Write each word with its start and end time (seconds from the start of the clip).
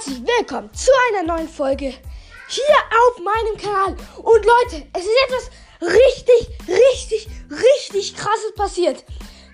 herzlich 0.00 0.22
willkommen 0.38 0.72
zu 0.72 0.90
einer 1.10 1.24
neuen 1.24 1.48
Folge 1.48 1.92
hier 2.48 2.76
auf 2.90 3.18
meinem 3.18 3.56
Kanal. 3.58 3.94
Und 4.16 4.46
Leute, 4.46 4.86
es 4.94 5.02
ist 5.02 5.10
etwas 5.26 5.50
richtig, 5.82 6.68
richtig, 6.68 7.28
richtig 7.50 8.16
krasses 8.16 8.54
passiert. 8.54 9.04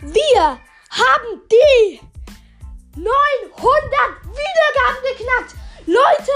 Wir 0.02 0.60
haben 0.90 1.42
die 1.50 2.00
900 2.94 3.10
Wiedergaben 4.22 5.02
geknackt. 5.18 5.56
Leute, 5.84 6.32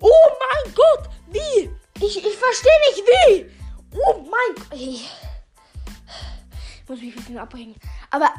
oh 0.00 0.28
mein 0.40 0.74
Gott, 0.74 1.08
wie? 1.28 1.70
Ich, 2.04 2.16
ich 2.16 2.36
verstehe 2.36 2.80
nicht 2.88 3.06
wie. 3.06 3.50
Oh 3.94 4.24
mein 4.28 4.56
Gott. 4.56 4.80
Ich 4.80 5.08
muss 6.88 7.00
mich 7.00 7.14
ein 7.14 7.16
bisschen 7.16 7.38
abbringen. 7.38 7.76
Aber 8.10 8.34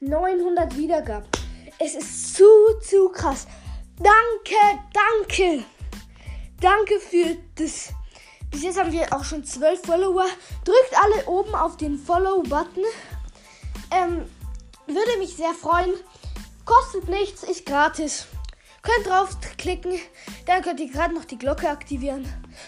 900 0.00 0.76
Wiedergaben. 0.76 1.43
Es 1.78 1.94
ist 1.94 2.36
zu, 2.36 2.44
zu 2.80 3.08
krass. 3.10 3.46
Danke, 3.98 4.80
danke. 4.92 5.64
Danke 6.60 7.00
für 7.00 7.36
das. 7.56 7.92
Bis 8.50 8.62
jetzt 8.62 8.78
haben 8.78 8.92
wir 8.92 9.12
auch 9.12 9.24
schon 9.24 9.44
12 9.44 9.82
Follower. 9.82 10.26
Drückt 10.64 11.02
alle 11.02 11.26
oben 11.26 11.54
auf 11.54 11.76
den 11.76 11.98
Follow-Button. 11.98 12.84
Ähm, 13.90 14.30
würde 14.86 15.18
mich 15.18 15.36
sehr 15.36 15.52
freuen. 15.54 15.92
Kostet 16.64 17.08
nichts, 17.08 17.42
ist 17.42 17.66
gratis. 17.66 18.26
Könnt 18.82 19.06
draufklicken, 19.06 19.98
dann 20.44 20.62
könnt 20.62 20.78
ihr 20.78 20.90
gerade 20.90 21.14
noch 21.14 21.24
die 21.24 21.38
Glocke 21.38 21.68
aktivieren. 21.68 22.22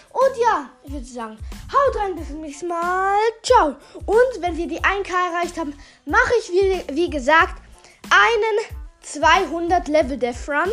Und 0.09 0.41
ja, 0.41 0.69
ich 0.83 0.91
würde 0.91 1.05
sagen, 1.05 1.37
haut 1.71 1.95
rein, 1.95 2.15
bis 2.15 2.29
zum 2.29 2.41
nächsten 2.41 2.67
Mal. 2.67 3.17
Ciao. 3.43 3.75
Und 4.05 4.41
wenn 4.41 4.57
wir 4.57 4.67
die 4.67 4.79
1K 4.79 5.11
erreicht 5.11 5.57
haben, 5.57 5.73
mache 6.05 6.33
ich 6.39 6.49
wie, 6.49 6.95
wie 6.95 7.09
gesagt 7.09 7.61
einen 8.09 8.76
200 9.13 9.87
Level 9.87 10.17
Death 10.17 10.47
Run. 10.47 10.71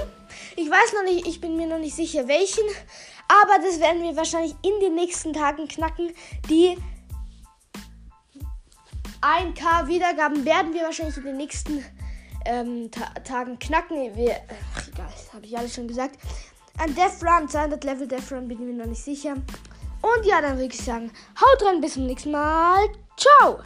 Ich 0.57 0.69
weiß 0.69 0.93
noch 0.95 1.05
nicht, 1.05 1.27
ich 1.27 1.41
bin 1.41 1.57
mir 1.57 1.67
noch 1.67 1.79
nicht 1.79 1.95
sicher 1.95 2.27
welchen, 2.27 2.65
aber 3.29 3.63
das 3.63 3.81
werden 3.81 4.03
wir 4.03 4.17
wahrscheinlich 4.17 4.55
in 4.63 4.81
den 4.81 4.95
nächsten 4.95 5.33
Tagen 5.33 5.69
knacken. 5.69 6.13
Die 6.49 6.77
1K 9.21 9.87
Wiedergaben 9.87 10.45
werden 10.45 10.75
wir 10.75 10.83
wahrscheinlich 10.83 11.17
in 11.17 11.25
den 11.25 11.37
nächsten 11.37 11.85
ähm, 12.45 12.91
Ta 12.91 13.07
Tagen 13.21 13.59
knacken. 13.59 14.15
Wir, 14.17 14.37
ach, 14.77 14.89
egal, 14.89 15.13
habe 15.33 15.47
ich 15.47 15.57
alles 15.57 15.75
schon 15.75 15.89
gesagt. 15.89 16.19
Ein 16.79 16.95
Death 16.95 17.23
Run, 17.23 17.49
200 17.49 17.85
Level 17.85 18.09
Death 18.09 18.33
Run, 18.33 18.49
bin 18.49 18.59
ich 18.59 18.67
mir 18.67 18.75
noch 18.75 18.87
nicht 18.87 19.03
sicher. 19.03 19.35
Und 19.35 20.27
ja, 20.27 20.41
dann 20.41 20.59
würde 20.59 20.75
ich 20.75 20.85
sagen, 20.85 21.11
haut 21.41 21.67
rein, 21.67 21.81
bis 21.81 21.95
zum 21.95 22.07
nächsten 22.07 22.33
Mal. 22.33 22.89
Ciao! 23.17 23.61